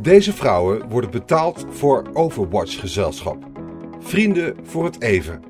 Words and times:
Deze 0.00 0.32
vrouwen 0.32 0.88
worden 0.88 1.10
betaald 1.10 1.64
voor 1.68 2.10
Overwatch 2.12 2.80
gezelschap. 2.80 3.50
Vrienden 4.00 4.56
voor 4.66 4.84
het 4.84 5.00
even. 5.02 5.42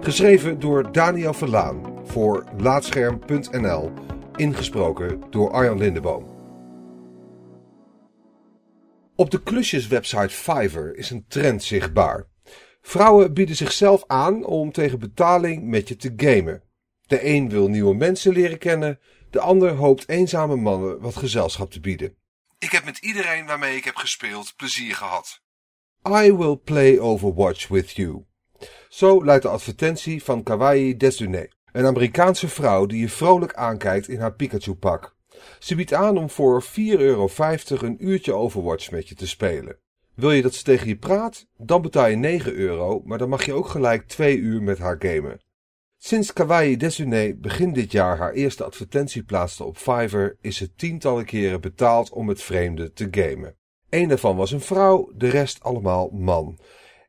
Geschreven 0.00 0.60
door 0.60 0.92
Daniel 0.92 1.34
Verlaan 1.34 2.02
voor 2.04 2.44
Laatscherm.nl. 2.56 3.90
Ingesproken 4.36 5.22
door 5.30 5.50
Arjan 5.50 5.78
Lindeboom. 5.78 6.26
Op 9.16 9.30
de 9.30 9.42
klusjeswebsite 9.42 10.28
Fiverr 10.28 10.96
is 10.96 11.10
een 11.10 11.24
trend 11.28 11.62
zichtbaar. 11.62 12.26
Vrouwen 12.80 13.34
bieden 13.34 13.56
zichzelf 13.56 14.04
aan 14.06 14.44
om 14.44 14.72
tegen 14.72 14.98
betaling 14.98 15.62
met 15.64 15.88
je 15.88 15.96
te 15.96 16.12
gamen. 16.16 16.62
De 17.06 17.26
een 17.26 17.48
wil 17.48 17.68
nieuwe 17.68 17.94
mensen 17.94 18.32
leren 18.32 18.58
kennen, 18.58 18.98
de 19.30 19.40
ander 19.40 19.74
hoopt 19.74 20.08
eenzame 20.08 20.56
mannen 20.56 21.00
wat 21.00 21.16
gezelschap 21.16 21.70
te 21.70 21.80
bieden. 21.80 22.16
Ik 22.60 22.70
heb 22.70 22.84
met 22.84 22.98
iedereen 22.98 23.46
waarmee 23.46 23.76
ik 23.76 23.84
heb 23.84 23.96
gespeeld 23.96 24.56
plezier 24.56 24.94
gehad. 24.94 25.42
I 26.08 26.32
will 26.32 26.56
play 26.56 26.98
Overwatch 26.98 27.68
with 27.68 27.90
you. 27.90 28.24
Zo 28.88 29.24
luidt 29.24 29.42
de 29.42 29.48
advertentie 29.48 30.22
van 30.22 30.42
Kawaii 30.42 30.96
Desune, 30.96 31.52
een 31.72 31.86
Amerikaanse 31.86 32.48
vrouw 32.48 32.86
die 32.86 33.00
je 33.00 33.08
vrolijk 33.08 33.54
aankijkt 33.54 34.08
in 34.08 34.20
haar 34.20 34.32
Pikachu-pak. 34.32 35.16
Ze 35.58 35.74
biedt 35.74 35.92
aan 35.92 36.18
om 36.18 36.30
voor 36.30 36.64
4,50 36.64 36.68
euro 36.84 37.28
een 37.68 38.06
uurtje 38.06 38.34
Overwatch 38.34 38.90
met 38.90 39.08
je 39.08 39.14
te 39.14 39.26
spelen. 39.26 39.78
Wil 40.14 40.32
je 40.32 40.42
dat 40.42 40.54
ze 40.54 40.62
tegen 40.62 40.88
je 40.88 40.96
praat? 40.96 41.46
Dan 41.56 41.82
betaal 41.82 42.06
je 42.06 42.16
9 42.16 42.54
euro, 42.54 43.02
maar 43.04 43.18
dan 43.18 43.28
mag 43.28 43.44
je 43.44 43.52
ook 43.52 43.68
gelijk 43.68 44.08
2 44.08 44.36
uur 44.36 44.62
met 44.62 44.78
haar 44.78 44.96
gamen. 44.98 45.40
Sinds 46.00 46.32
Kawaii 46.32 46.76
Desune 46.76 47.36
begin 47.36 47.72
dit 47.72 47.92
jaar 47.92 48.18
haar 48.18 48.32
eerste 48.32 48.64
advertentie 48.64 49.22
plaatste 49.22 49.64
op 49.64 49.76
Fiverr, 49.76 50.36
is 50.40 50.56
ze 50.56 50.74
tientallen 50.74 51.24
keren 51.24 51.60
betaald 51.60 52.10
om 52.10 52.28
het 52.28 52.42
vreemde 52.42 52.92
te 52.92 53.08
gamen. 53.10 53.56
Eén 53.88 54.08
daarvan 54.08 54.36
was 54.36 54.50
een 54.50 54.60
vrouw, 54.60 55.12
de 55.14 55.28
rest 55.28 55.62
allemaal 55.62 56.08
man. 56.08 56.58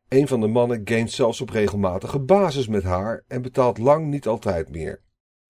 Een 0.08 0.28
van 0.28 0.42
de 0.42 0.48
mannen 0.48 0.82
gamet 0.84 1.12
zelfs 1.12 1.42
op 1.42 1.50
regelmatige 1.50 2.20
basis 2.20 2.68
met 2.68 2.84
haar 2.84 3.24
en 3.28 3.42
betaalt 3.42 3.78
lang 3.78 4.08
niet 4.08 4.28
altijd 4.28 4.70
meer. 4.70 5.02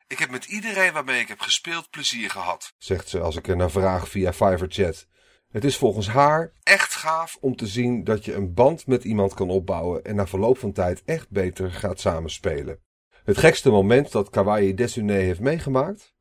Ik 0.07 0.19
heb 0.19 0.29
met 0.31 0.45
iedereen 0.45 0.93
waarmee 0.93 1.19
ik 1.19 1.27
heb 1.27 1.39
gespeeld 1.39 1.89
plezier 1.89 2.29
gehad, 2.29 2.73
zegt 2.77 3.09
ze 3.09 3.19
als 3.19 3.35
ik 3.35 3.47
er 3.47 3.55
naar 3.55 3.71
vraag 3.71 4.09
via 4.09 4.33
Fiverr 4.33 4.71
chat. 4.71 5.07
Het 5.49 5.63
is 5.63 5.77
volgens 5.77 6.07
haar 6.07 6.53
echt 6.63 6.95
gaaf 6.95 7.37
om 7.41 7.55
te 7.55 7.67
zien 7.67 8.03
dat 8.03 8.25
je 8.25 8.33
een 8.33 8.53
band 8.53 8.87
met 8.87 9.03
iemand 9.03 9.33
kan 9.33 9.49
opbouwen 9.49 10.03
en 10.03 10.15
na 10.15 10.27
verloop 10.27 10.57
van 10.57 10.71
tijd 10.71 11.01
echt 11.05 11.29
beter 11.29 11.71
gaat 11.71 11.99
samenspelen. 11.99 12.79
Het 13.29 13.37
gekste 13.37 13.69
moment 13.69 14.11
dat 14.11 14.29
Kawaii 14.29 14.73
Desune 14.73 15.13
heeft 15.13 15.39
meegemaakt? 15.39 16.13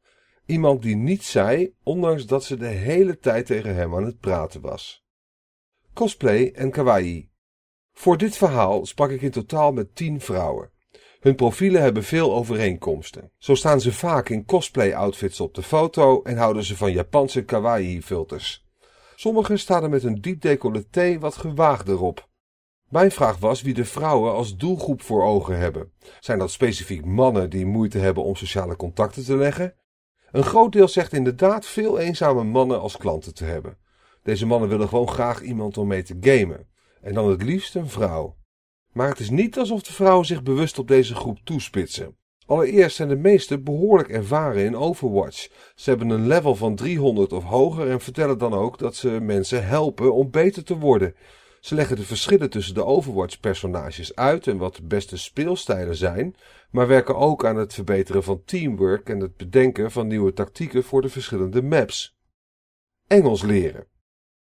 Iemand 0.47 0.83
die 0.83 0.97
niets 0.97 1.31
zei, 1.31 1.75
ondanks 1.83 2.27
dat 2.27 2.45
ze 2.45 2.57
de 2.57 2.67
hele 2.67 3.19
tijd 3.19 3.47
tegen 3.47 3.75
hem 3.75 3.95
aan 3.95 4.05
het 4.05 4.21
praten 4.21 4.61
was. 4.61 5.05
Cosplay 5.95 6.53
en 6.55 6.71
kawaii. 6.71 7.31
Voor 7.93 8.19
dit 8.19 8.37
verhaal 8.37 8.87
sprak 8.87 9.11
ik 9.11 9.23
in 9.23 9.31
totaal 9.31 9.73
met 9.73 9.95
tien 9.95 10.21
vrouwen. 10.21 10.71
Hun 11.21 11.35
profielen 11.35 11.83
hebben 11.83 12.05
veel 12.05 12.35
overeenkomsten. 12.35 13.33
Zo 13.39 13.55
staan 13.55 13.81
ze 13.81 13.93
vaak 13.93 14.29
in 14.29 14.45
cosplay 14.45 14.95
outfits 14.95 15.41
op 15.41 15.55
de 15.55 15.63
foto 15.63 16.23
en 16.23 16.37
houden 16.37 16.65
ze 16.65 16.77
van 16.77 16.93
Japanse 16.93 17.45
kawaii 17.45 18.03
filters. 18.03 18.67
Sommigen 19.17 19.59
staan 19.59 19.83
er 19.83 19.91
met 19.91 20.05
een 20.05 20.21
diep 20.21 20.41
decolleté 20.41 21.19
wat 21.19 21.37
gewaagder 21.37 22.01
op. 22.01 22.28
Mijn 22.89 23.11
vraag 23.11 23.39
was 23.39 23.63
wie 23.63 23.75
de 23.75 23.85
vrouwen 23.85 24.33
als 24.33 24.57
doelgroep 24.57 25.03
voor 25.03 25.25
ogen 25.25 25.59
hebben. 25.59 25.93
Zijn 26.21 26.39
dat 26.39 26.51
specifiek 26.51 27.05
mannen 27.05 27.51
die 27.51 27.67
moeite 27.67 27.99
hebben 27.99 28.25
om 28.25 28.37
sociale 28.37 28.77
contacten 28.77 29.25
te 29.25 29.37
leggen? 29.37 29.75
Een 30.31 30.43
groot 30.43 30.73
deel 30.73 30.89
zegt 30.89 31.13
inderdaad 31.13 31.67
veel 31.67 31.99
eenzame 31.99 32.45
mannen 32.45 32.81
als 32.81 32.97
klanten 32.97 33.35
te 33.35 33.45
hebben. 33.45 33.79
Deze 34.23 34.47
mannen 34.47 34.69
willen 34.69 34.89
gewoon 34.89 35.09
graag 35.09 35.43
iemand 35.43 35.79
om 35.79 35.87
mee 35.87 36.03
te 36.03 36.17
gamen. 36.21 36.67
En 37.01 37.15
dan 37.15 37.31
het 37.31 37.43
liefst 37.43 37.75
een 37.75 37.89
vrouw. 37.89 38.37
Maar 38.93 39.09
het 39.09 39.19
is 39.19 39.31
niet 39.31 39.59
alsof 39.59 39.83
de 39.83 39.93
vrouwen 39.93 40.27
zich 40.27 40.43
bewust 40.43 40.79
op 40.79 40.89
deze 40.89 41.15
groep 41.15 41.39
toespitsen. 41.45 42.17
Allereerst 42.47 42.97
zijn 42.97 43.09
de 43.09 43.17
meesten 43.17 43.65
behoorlijk 43.65 44.09
ervaren 44.09 44.65
in 44.65 44.77
Overwatch. 44.77 45.49
Ze 45.75 45.91
hebben 45.91 46.11
een 46.11 46.27
level 46.27 46.55
van 46.55 46.75
300 46.75 47.33
of 47.33 47.45
hoger 47.45 47.91
en 47.91 48.01
vertellen 48.01 48.39
dan 48.39 48.55
ook 48.55 48.79
dat 48.79 48.97
ze 48.97 49.09
mensen 49.09 49.67
helpen 49.67 50.15
om 50.15 50.31
beter 50.31 50.65
te 50.65 50.79
worden. 50.79 51.15
Ze 51.61 51.75
leggen 51.75 51.97
de 51.97 52.05
verschillen 52.05 52.51
tussen 52.51 52.75
de 52.75 52.85
Overwatch-personages 52.85 54.15
uit 54.15 54.47
en 54.47 54.57
wat 54.57 54.77
de 54.77 54.83
beste 54.83 55.17
speelstijlen 55.17 55.97
zijn, 55.97 56.37
maar 56.71 56.87
werken 56.87 57.17
ook 57.17 57.45
aan 57.45 57.57
het 57.57 57.75
verbeteren 57.75 58.23
van 58.23 58.45
teamwork 58.45 59.09
en 59.09 59.21
het 59.21 59.37
bedenken 59.37 59.91
van 59.91 60.07
nieuwe 60.07 60.33
tactieken 60.33 60.85
voor 60.85 61.03
de 61.03 61.09
verschillende 61.09 61.63
maps. 61.63 62.17
Engels 63.07 63.43
leren. 63.43 63.87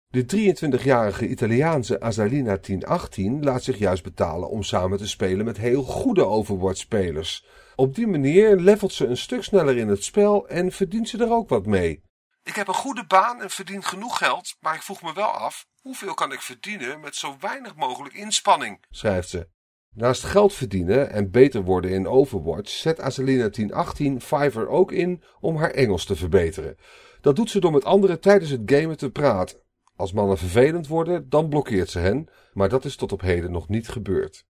De 0.09 0.25
23-jarige 0.25 1.28
Italiaanse 1.28 2.00
Azalina 2.00 2.56
1018 2.56 3.43
laat 3.43 3.62
zich 3.62 3.79
juist 3.79 4.03
betalen 4.03 4.49
om 4.49 4.62
samen 4.62 4.99
te 4.99 5.09
spelen 5.09 5.44
met 5.44 5.56
heel 5.56 5.83
goede 5.83 6.27
Overwatch-spelers. 6.27 7.47
Op 7.77 7.94
die 7.94 8.06
manier 8.06 8.56
levelt 8.56 8.93
ze 8.93 9.06
een 9.06 9.17
stuk 9.17 9.43
sneller 9.43 9.77
in 9.77 9.89
het 9.89 10.05
spel 10.05 10.49
en 10.49 10.73
verdient 10.73 11.09
ze 11.09 11.19
er 11.19 11.33
ook 11.33 11.49
wat 11.49 11.67
mee. 11.67 12.03
Ik 12.43 12.55
heb 12.55 12.69
een 12.69 12.75
goede 12.75 13.05
baan 13.06 13.43
en 13.43 13.50
verdien 13.50 13.83
genoeg 13.83 14.19
geld, 14.19 14.56
maar 14.61 14.75
ik 14.75 14.83
vroeg 14.83 15.03
me 15.03 15.12
wel 15.12 15.31
af 15.31 15.67
hoeveel 15.82 16.15
kan 16.15 16.32
ik 16.32 16.41
verdienen 16.41 17.00
met 17.00 17.16
zo 17.16 17.37
weinig 17.41 17.75
mogelijk 17.75 18.15
inspanning, 18.15 18.84
schrijft 18.91 19.28
ze. 19.28 19.48
Naast 19.94 20.22
geld 20.22 20.53
verdienen 20.53 21.10
en 21.10 21.31
beter 21.31 21.62
worden 21.62 21.91
in 21.91 22.06
Overwatch 22.06 22.70
zet 22.70 23.00
Azalina 23.00 23.48
1018 23.48 24.20
Fiverr 24.20 24.69
ook 24.69 24.93
in 24.93 25.22
om 25.41 25.56
haar 25.56 25.70
Engels 25.70 26.04
te 26.04 26.16
verbeteren. 26.16 26.76
Dat 27.20 27.37
doet 27.37 27.50
ze 27.50 27.60
door 27.60 27.72
met 27.72 27.84
anderen 27.84 28.20
tijdens 28.20 28.50
het 28.50 28.60
gamen 28.65 28.97
te 28.97 29.10
praten. 29.10 29.60
Als 29.97 30.12
mannen 30.12 30.38
vervelend 30.38 30.87
worden, 30.87 31.28
dan 31.28 31.48
blokkeert 31.48 31.91
ze 31.91 31.99
hen, 31.99 32.28
maar 32.53 32.69
dat 32.69 32.84
is 32.84 32.97
tot 32.97 33.12
op 33.12 33.20
heden 33.20 33.53
nog 33.53 33.69
niet 33.69 33.88
gebeurd. 33.88 34.47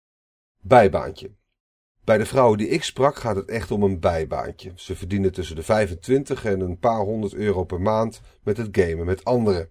Bijbaantje. 0.60 1.36
Bij 2.08 2.18
de 2.18 2.26
vrouwen 2.26 2.58
die 2.58 2.68
ik 2.68 2.84
sprak 2.84 3.16
gaat 3.16 3.36
het 3.36 3.48
echt 3.48 3.70
om 3.70 3.82
een 3.82 4.00
bijbaantje. 4.00 4.72
Ze 4.74 4.96
verdienen 4.96 5.32
tussen 5.32 5.56
de 5.56 5.62
25 5.62 6.44
en 6.44 6.60
een 6.60 6.78
paar 6.78 7.00
honderd 7.00 7.34
euro 7.34 7.64
per 7.64 7.80
maand 7.80 8.20
met 8.42 8.56
het 8.56 8.68
gamen 8.72 9.06
met 9.06 9.24
anderen. 9.24 9.68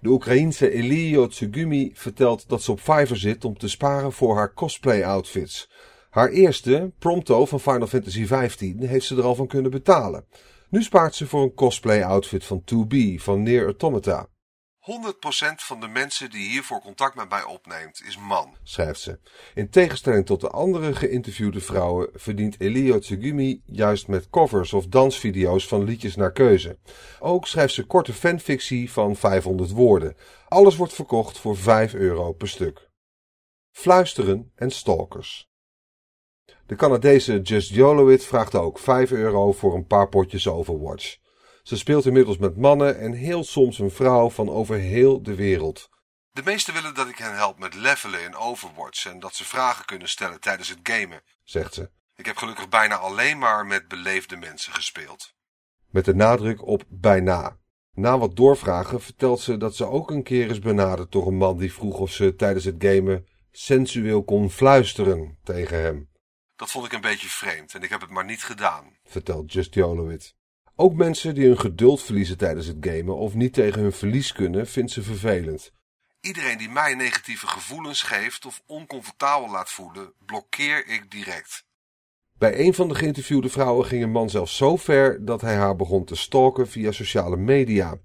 De 0.00 0.08
Oekraïense 0.08 0.70
Elio 0.70 1.26
Tsugumi 1.26 1.90
vertelt 1.94 2.48
dat 2.48 2.62
ze 2.62 2.72
op 2.72 2.80
Fiverr 2.80 3.16
zit 3.16 3.44
om 3.44 3.58
te 3.58 3.68
sparen 3.68 4.12
voor 4.12 4.36
haar 4.36 4.54
cosplay 4.54 5.04
outfits. 5.04 5.70
Haar 6.10 6.28
eerste, 6.28 6.92
Prompto 6.98 7.46
van 7.46 7.60
Final 7.60 7.86
Fantasy 7.86 8.24
XV, 8.24 8.72
heeft 8.78 9.06
ze 9.06 9.16
er 9.16 9.24
al 9.24 9.34
van 9.34 9.46
kunnen 9.46 9.70
betalen. 9.70 10.24
Nu 10.68 10.82
spaart 10.82 11.14
ze 11.14 11.26
voor 11.26 11.42
een 11.42 11.54
cosplay 11.54 12.02
outfit 12.02 12.44
van 12.44 12.62
2B 12.74 13.14
van 13.16 13.42
Near 13.42 13.64
Automata. 13.64 14.28
100% 14.80 14.82
van 15.56 15.80
de 15.80 15.88
mensen 15.88 16.30
die 16.30 16.50
hiervoor 16.50 16.80
contact 16.80 17.14
met 17.14 17.28
mij 17.28 17.44
opneemt 17.44 18.02
is 18.06 18.18
man, 18.18 18.56
schrijft 18.62 19.00
ze. 19.00 19.18
In 19.54 19.70
tegenstelling 19.70 20.26
tot 20.26 20.40
de 20.40 20.48
andere 20.48 20.94
geïnterviewde 20.94 21.60
vrouwen 21.60 22.10
verdient 22.14 22.60
Elio 22.60 22.98
Tsugumi 22.98 23.62
juist 23.64 24.08
met 24.08 24.30
covers 24.30 24.72
of 24.72 24.86
dansvideo's 24.86 25.68
van 25.68 25.84
liedjes 25.84 26.16
naar 26.16 26.32
keuze. 26.32 26.78
Ook 27.18 27.46
schrijft 27.46 27.74
ze 27.74 27.86
korte 27.86 28.12
fanfictie 28.12 28.92
van 28.92 29.16
500 29.16 29.70
woorden. 29.70 30.16
Alles 30.48 30.76
wordt 30.76 30.92
verkocht 30.92 31.38
voor 31.38 31.56
5 31.56 31.94
euro 31.94 32.32
per 32.32 32.48
stuk. 32.48 32.90
Fluisteren 33.70 34.52
en 34.54 34.70
stalkers. 34.70 35.48
De 36.66 36.76
Canadese 36.76 37.40
Just 37.40 37.70
Jolowit 37.70 38.24
vraagt 38.24 38.54
ook 38.54 38.78
5 38.78 39.10
euro 39.10 39.52
voor 39.52 39.74
een 39.74 39.86
paar 39.86 40.08
potjes 40.08 40.48
Overwatch. 40.48 41.16
Ze 41.70 41.76
speelt 41.76 42.06
inmiddels 42.06 42.38
met 42.38 42.56
mannen 42.56 42.98
en 42.98 43.12
heel 43.12 43.44
soms 43.44 43.78
een 43.78 43.90
vrouw 43.90 44.30
van 44.30 44.48
over 44.48 44.76
heel 44.76 45.22
de 45.22 45.34
wereld. 45.34 45.88
De 46.30 46.42
meesten 46.42 46.74
willen 46.74 46.94
dat 46.94 47.08
ik 47.08 47.18
hen 47.18 47.34
help 47.34 47.58
met 47.58 47.74
levelen 47.74 48.22
in 48.22 48.36
Overwatch 48.36 49.06
en 49.06 49.20
dat 49.20 49.34
ze 49.34 49.44
vragen 49.44 49.84
kunnen 49.84 50.08
stellen 50.08 50.40
tijdens 50.40 50.68
het 50.68 50.78
gamen, 50.82 51.22
zegt 51.44 51.74
ze. 51.74 51.90
Ik 52.14 52.26
heb 52.26 52.36
gelukkig 52.36 52.68
bijna 52.68 52.96
alleen 52.96 53.38
maar 53.38 53.66
met 53.66 53.88
beleefde 53.88 54.36
mensen 54.36 54.72
gespeeld. 54.72 55.34
Met 55.90 56.04
de 56.04 56.14
nadruk 56.14 56.66
op 56.66 56.84
bijna. 56.88 57.56
Na 57.92 58.18
wat 58.18 58.36
doorvragen 58.36 59.00
vertelt 59.00 59.40
ze 59.40 59.56
dat 59.56 59.76
ze 59.76 59.86
ook 59.86 60.10
een 60.10 60.22
keer 60.22 60.50
is 60.50 60.58
benaderd 60.58 61.12
door 61.12 61.26
een 61.26 61.36
man 61.36 61.58
die 61.58 61.72
vroeg 61.72 61.98
of 61.98 62.10
ze 62.10 62.34
tijdens 62.34 62.64
het 62.64 62.76
gamen 62.78 63.26
sensueel 63.50 64.24
kon 64.24 64.50
fluisteren 64.50 65.38
tegen 65.44 65.82
hem. 65.82 66.10
Dat 66.56 66.70
vond 66.70 66.86
ik 66.86 66.92
een 66.92 67.00
beetje 67.00 67.28
vreemd 67.28 67.74
en 67.74 67.82
ik 67.82 67.90
heb 67.90 68.00
het 68.00 68.10
maar 68.10 68.24
niet 68.24 68.44
gedaan, 68.44 68.96
vertelt 69.04 69.52
Just 69.52 69.74
Jolowit. 69.74 70.38
Ook 70.80 70.94
mensen 70.94 71.34
die 71.34 71.46
hun 71.46 71.58
geduld 71.58 72.02
verliezen 72.02 72.38
tijdens 72.38 72.66
het 72.66 72.76
gamen 72.80 73.16
of 73.16 73.34
niet 73.34 73.52
tegen 73.52 73.82
hun 73.82 73.92
verlies 73.92 74.32
kunnen, 74.32 74.66
vindt 74.66 74.90
ze 74.90 75.02
vervelend. 75.02 75.72
Iedereen 76.20 76.58
die 76.58 76.68
mij 76.68 76.94
negatieve 76.94 77.46
gevoelens 77.46 78.02
geeft 78.02 78.46
of 78.46 78.62
oncomfortabel 78.66 79.50
laat 79.50 79.70
voelen, 79.70 80.12
blokkeer 80.26 80.86
ik 80.86 81.10
direct. 81.10 81.64
Bij 82.38 82.58
een 82.60 82.74
van 82.74 82.88
de 82.88 82.94
geïnterviewde 82.94 83.48
vrouwen 83.48 83.86
ging 83.86 84.02
een 84.02 84.10
man 84.10 84.30
zelfs 84.30 84.56
zo 84.56 84.76
ver 84.76 85.24
dat 85.24 85.40
hij 85.40 85.54
haar 85.54 85.76
begon 85.76 86.04
te 86.04 86.16
stalken 86.16 86.68
via 86.68 86.92
sociale 86.92 87.36
media. 87.36 87.98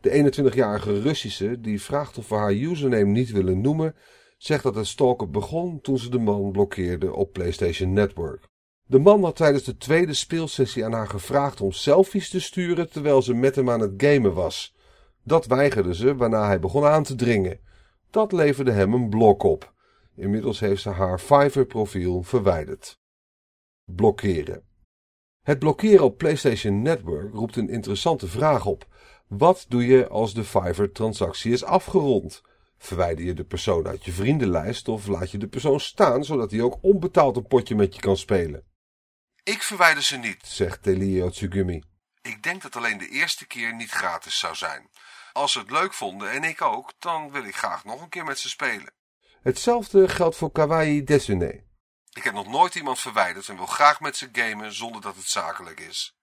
De 0.00 0.32
21-jarige 0.32 1.00
Russische, 1.00 1.60
die 1.60 1.82
vraagt 1.82 2.18
of 2.18 2.28
we 2.28 2.34
haar 2.34 2.52
username 2.52 3.10
niet 3.10 3.30
willen 3.30 3.60
noemen, 3.60 3.94
zegt 4.38 4.62
dat 4.62 4.74
het 4.74 4.86
stalken 4.86 5.30
begon 5.30 5.80
toen 5.80 5.98
ze 5.98 6.10
de 6.10 6.18
man 6.18 6.52
blokkeerde 6.52 7.14
op 7.14 7.32
PlayStation 7.32 7.92
Network. 7.92 8.50
De 8.92 8.98
man 8.98 9.24
had 9.24 9.36
tijdens 9.36 9.64
de 9.64 9.76
tweede 9.76 10.14
speelsessie 10.14 10.84
aan 10.84 10.92
haar 10.92 11.08
gevraagd 11.08 11.60
om 11.60 11.72
selfies 11.72 12.30
te 12.30 12.40
sturen 12.40 12.90
terwijl 12.90 13.22
ze 13.22 13.34
met 13.34 13.54
hem 13.56 13.70
aan 13.70 13.80
het 13.80 13.92
gamen 13.96 14.34
was. 14.34 14.74
Dat 15.24 15.46
weigerde 15.46 15.94
ze 15.94 16.16
waarna 16.16 16.46
hij 16.46 16.58
begon 16.60 16.84
aan 16.84 17.02
te 17.02 17.14
dringen. 17.14 17.60
Dat 18.10 18.32
leverde 18.32 18.70
hem 18.70 18.92
een 18.92 19.08
blok 19.08 19.42
op. 19.42 19.72
Inmiddels 20.16 20.60
heeft 20.60 20.82
ze 20.82 20.88
haar 20.88 21.18
Fiverr-profiel 21.18 22.22
verwijderd. 22.22 22.98
Blokkeren. 23.84 24.62
Het 25.42 25.58
blokkeren 25.58 26.04
op 26.04 26.18
PlayStation 26.18 26.82
Network 26.82 27.34
roept 27.34 27.56
een 27.56 27.68
interessante 27.68 28.26
vraag 28.26 28.66
op. 28.66 28.86
Wat 29.28 29.66
doe 29.68 29.86
je 29.86 30.08
als 30.08 30.34
de 30.34 30.44
Fiverr-transactie 30.44 31.52
is 31.52 31.64
afgerond? 31.64 32.42
Verwijder 32.76 33.24
je 33.24 33.34
de 33.34 33.44
persoon 33.44 33.86
uit 33.86 34.04
je 34.04 34.12
vriendenlijst 34.12 34.88
of 34.88 35.06
laat 35.06 35.30
je 35.30 35.38
de 35.38 35.48
persoon 35.48 35.80
staan 35.80 36.24
zodat 36.24 36.50
hij 36.50 36.60
ook 36.60 36.78
onbetaald 36.80 37.36
een 37.36 37.46
potje 37.46 37.74
met 37.74 37.94
je 37.94 38.00
kan 38.00 38.16
spelen? 38.16 38.70
Ik 39.44 39.62
verwijder 39.62 40.02
ze 40.02 40.16
niet, 40.16 40.46
zegt 40.46 40.82
Telio 40.82 41.30
Tsugumi. 41.30 41.82
Ik 42.22 42.42
denk 42.42 42.62
dat 42.62 42.76
alleen 42.76 42.98
de 42.98 43.08
eerste 43.08 43.46
keer 43.46 43.74
niet 43.74 43.90
gratis 43.90 44.38
zou 44.38 44.54
zijn. 44.54 44.90
Als 45.32 45.52
ze 45.52 45.58
het 45.58 45.70
leuk 45.70 45.92
vonden 45.92 46.30
en 46.30 46.44
ik 46.44 46.62
ook, 46.62 46.92
dan 46.98 47.30
wil 47.30 47.44
ik 47.44 47.56
graag 47.56 47.84
nog 47.84 48.00
een 48.00 48.08
keer 48.08 48.24
met 48.24 48.38
ze 48.38 48.48
spelen. 48.48 48.92
Hetzelfde 49.42 50.08
geldt 50.08 50.36
voor 50.36 50.52
Kawaii 50.52 51.04
Desune. 51.04 51.64
Ik 52.12 52.24
heb 52.24 52.34
nog 52.34 52.46
nooit 52.46 52.74
iemand 52.74 53.00
verwijderd 53.00 53.48
en 53.48 53.56
wil 53.56 53.66
graag 53.66 54.00
met 54.00 54.16
ze 54.16 54.28
gamen 54.32 54.74
zonder 54.74 55.00
dat 55.00 55.16
het 55.16 55.28
zakelijk 55.28 55.80
is. 55.80 56.16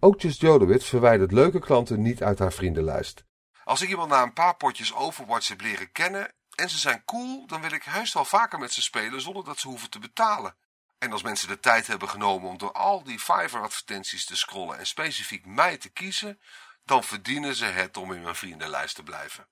Ook 0.00 0.20
Just 0.20 0.40
Jodowitz 0.40 0.88
verwijdert 0.88 1.32
leuke 1.32 1.58
klanten 1.58 2.02
niet 2.02 2.22
uit 2.22 2.38
haar 2.38 2.52
vriendenlijst. 2.52 3.24
Als 3.64 3.80
ik 3.80 3.88
iemand 3.88 4.10
na 4.10 4.22
een 4.22 4.32
paar 4.32 4.56
potjes 4.56 4.94
Overwatch 4.94 5.48
heb 5.48 5.60
leren 5.60 5.92
kennen 5.92 6.34
en 6.54 6.70
ze 6.70 6.78
zijn 6.78 7.04
cool, 7.04 7.46
dan 7.46 7.60
wil 7.60 7.72
ik 7.72 7.82
heus 7.82 8.12
wel 8.12 8.24
vaker 8.24 8.58
met 8.58 8.72
ze 8.72 8.82
spelen 8.82 9.20
zonder 9.20 9.44
dat 9.44 9.58
ze 9.58 9.68
hoeven 9.68 9.90
te 9.90 9.98
betalen. 9.98 10.56
En 11.00 11.12
als 11.12 11.22
mensen 11.22 11.48
de 11.48 11.60
tijd 11.60 11.86
hebben 11.86 12.08
genomen 12.08 12.48
om 12.48 12.58
door 12.58 12.72
al 12.72 13.02
die 13.02 13.18
Fiverr-advertenties 13.18 14.24
te 14.26 14.36
scrollen 14.36 14.78
en 14.78 14.86
specifiek 14.86 15.46
mij 15.46 15.76
te 15.76 15.88
kiezen, 15.88 16.38
dan 16.84 17.04
verdienen 17.04 17.54
ze 17.54 17.64
het 17.64 17.96
om 17.96 18.12
in 18.12 18.22
mijn 18.22 18.34
vriendenlijst 18.34 18.94
te 18.94 19.02
blijven. 19.02 19.46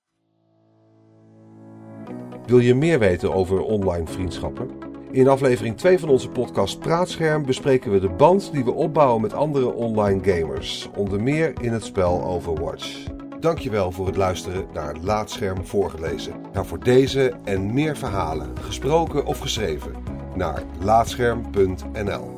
Wil 2.46 2.58
je 2.58 2.74
meer 2.74 2.98
weten 2.98 3.34
over 3.34 3.60
online 3.60 4.06
vriendschappen? 4.06 4.78
In 5.10 5.28
aflevering 5.28 5.76
2 5.76 5.98
van 5.98 6.08
onze 6.08 6.28
podcast 6.28 6.78
Praatscherm 6.78 7.46
bespreken 7.46 7.92
we 7.92 8.00
de 8.00 8.08
band 8.08 8.52
die 8.52 8.64
we 8.64 8.72
opbouwen 8.72 9.22
met 9.22 9.32
andere 9.32 9.72
online 9.72 10.34
gamers, 10.34 10.88
onder 10.94 11.22
meer 11.22 11.62
in 11.62 11.72
het 11.72 11.84
spel 11.84 12.24
Overwatch. 12.24 13.04
Dankjewel 13.40 13.92
voor 13.92 14.06
het 14.06 14.16
luisteren 14.16 14.68
naar 14.72 14.96
Laatscherm 14.96 15.66
voorgelezen. 15.66 16.44
Ga 16.52 16.64
voor 16.64 16.84
deze 16.84 17.36
en 17.44 17.74
meer 17.74 17.96
verhalen, 17.96 18.58
gesproken 18.58 19.24
of 19.24 19.38
geschreven, 19.38 20.17
naar 20.38 20.62
laatscherm.nl. 20.80 22.37